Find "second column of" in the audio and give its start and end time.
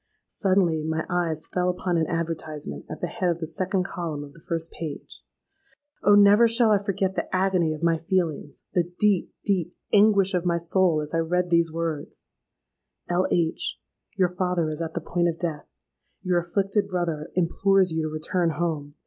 3.45-4.33